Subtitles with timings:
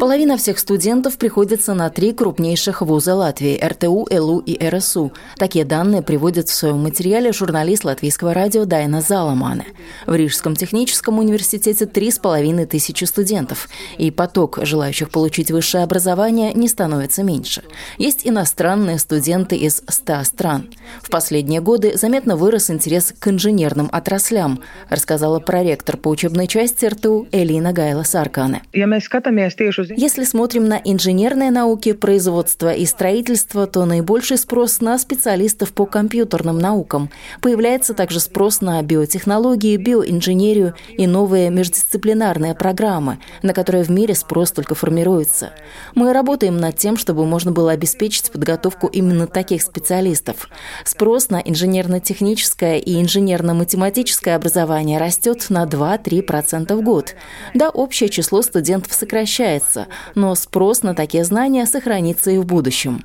[0.00, 5.12] Половина всех студентов приходится на три крупнейших вуза Латвии– РТУ, ЛУ и РСУ.
[5.36, 9.66] Такие данные приводит в своем материале журналист латвийского радио Дайна Заламане.
[10.06, 13.68] В Рижском техническом университете три с половиной тысячи студентов,
[13.98, 17.64] и поток желающих получить высшее образование не становится меньше.
[17.98, 20.70] Есть иностранные студенты из 100 стран.
[21.02, 27.28] В последние годы заметно вырос интерес к инженерным отраслям, рассказала проректор по учебной части РТУ
[27.32, 28.62] Элина Гайла Саркане.
[29.96, 36.58] Если смотрим на инженерные науки, производство и строительство, то наибольший спрос на специалистов по компьютерным
[36.58, 37.10] наукам.
[37.40, 44.52] Появляется также спрос на биотехнологии, биоинженерию и новые междисциплинарные программы, на которые в мире спрос
[44.52, 45.50] только формируется.
[45.94, 50.48] Мы работаем над тем, чтобы можно было обеспечить подготовку именно таких специалистов.
[50.84, 57.14] Спрос на инженерно-техническое и инженерно-математическое образование растет на 2-3% в год.
[57.54, 63.02] Да, общее число студентов студентов сокращается, но спрос на такие знания сохранится и в будущем.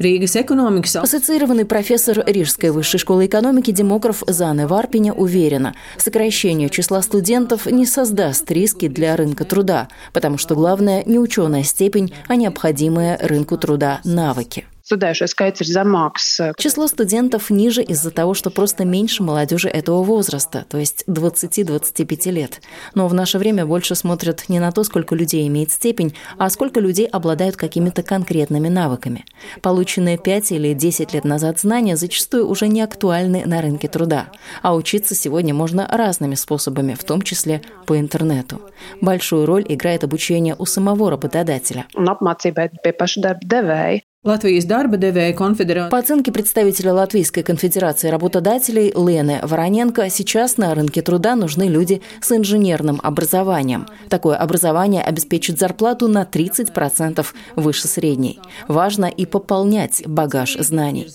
[0.00, 0.94] Риgas экономикс.
[0.94, 8.48] Ассоциированный профессор Рижской высшей школы экономики демограф Зане Варпиня уверена, сокращение числа студентов не создаст
[8.52, 14.64] риски для рынка труда, потому что главное не ученая степень, а необходимые рынку труда навыки.
[14.84, 16.52] Студējušo skaits ir zemāks.
[16.58, 22.60] Число студентов ниже из-за того, что просто меньше молодежи этого возраста, то есть 20-25 лет.
[22.94, 26.80] Но в наше время больше смотрят не на то, сколько людей имеет степень, а сколько
[26.80, 29.24] людей обладают какими-то конкретными навыками.
[29.62, 34.26] Полученные 5 или 10 лет назад знания зачастую уже не актуальны на рынке труда,
[34.60, 38.60] а учиться сегодня можно разными способами, в том числе по интернету.
[39.00, 41.86] Большую роль играет обучение у самого работодателя.
[44.24, 45.90] Дарба devēja конфедерация.
[45.90, 52.32] По оценке представителя Латвийской конфедерации работодателей Лены Вороненко, сейчас на рынке труда нужны люди с
[52.32, 53.86] инженерным образованием.
[54.08, 58.40] Такое образование обеспечит зарплату на 30% выше средней.
[58.66, 61.06] Важно и пополнять багаж знаний.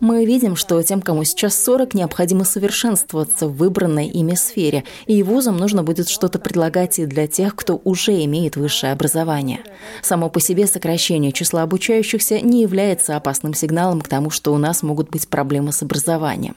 [0.00, 5.56] Мы видим, что тем, кому сейчас 40, необходимо совершенствоваться в выбранной ими сфере, и вузам
[5.56, 9.60] нужно будет что-то предлагать и для тех, кто уже имеет высшее образование.
[10.02, 14.82] Само по себе сокращение числа обучающихся не является опасным сигналом к тому, что у нас
[14.82, 16.56] могут быть проблемы с образованием.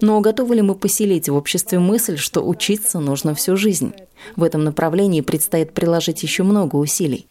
[0.00, 3.92] Но готовы ли мы поселить в обществе мысль, что учиться нужно всю жизнь?
[4.36, 7.26] В этом направлении предстоит приложить еще много усилий.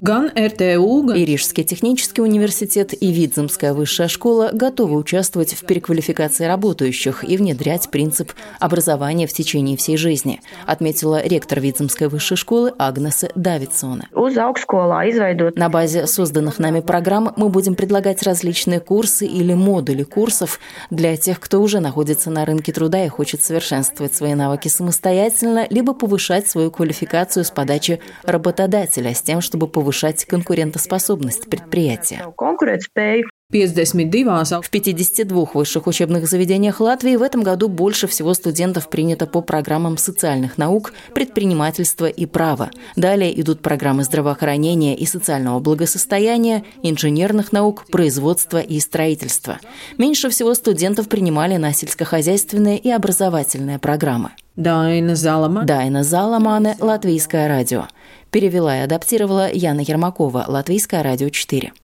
[0.00, 7.24] Ган РТУ, и Рижский технический университет и Видземская высшая школа готовы участвовать в переквалификации работающих
[7.24, 14.08] и внедрять принцип образования в течение всей жизни, отметила ректор Видземской высшей школы Агнеса Давидсона.
[15.56, 20.60] На базе созданных нами программ мы будем предлагать различные курсы или модули курсов
[20.90, 25.94] для тех, кто уже находится на рынке труда и хочет совершенствовать свои навыки самостоятельно, либо
[25.94, 32.24] повышать свою квалификацию с подачи работодателя с тем, чтобы повышать конкурентоспособность предприятия.
[34.60, 39.98] В 52 высших учебных заведениях Латвии в этом году больше всего студентов принято по программам
[39.98, 42.70] социальных наук, предпринимательства и права.
[42.96, 49.60] Далее идут программы здравоохранения и социального благосостояния, инженерных наук, производства и строительства.
[49.96, 54.30] Меньше всего студентов принимали на сельскохозяйственные и образовательные программы.
[54.56, 55.66] Дайна Заламане.
[55.68, 57.86] Дайна Заламане, Латвийское радио.
[58.32, 61.72] Перевела и адаптировала Яна Ермакова, Латвийское радио 4.